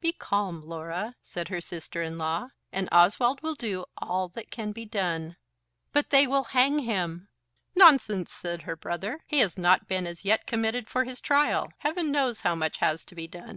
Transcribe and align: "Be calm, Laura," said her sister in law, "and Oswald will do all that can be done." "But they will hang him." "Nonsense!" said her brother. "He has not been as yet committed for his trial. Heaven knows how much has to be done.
"Be 0.00 0.12
calm, 0.14 0.62
Laura," 0.62 1.16
said 1.20 1.48
her 1.48 1.60
sister 1.60 2.00
in 2.00 2.16
law, 2.16 2.48
"and 2.72 2.88
Oswald 2.90 3.42
will 3.42 3.54
do 3.54 3.84
all 3.98 4.28
that 4.28 4.50
can 4.50 4.72
be 4.72 4.86
done." 4.86 5.36
"But 5.92 6.08
they 6.08 6.26
will 6.26 6.44
hang 6.44 6.78
him." 6.78 7.28
"Nonsense!" 7.74 8.32
said 8.32 8.62
her 8.62 8.74
brother. 8.74 9.22
"He 9.26 9.40
has 9.40 9.58
not 9.58 9.86
been 9.86 10.06
as 10.06 10.24
yet 10.24 10.46
committed 10.46 10.88
for 10.88 11.04
his 11.04 11.20
trial. 11.20 11.74
Heaven 11.80 12.10
knows 12.10 12.40
how 12.40 12.54
much 12.54 12.78
has 12.78 13.04
to 13.04 13.14
be 13.14 13.28
done. 13.28 13.54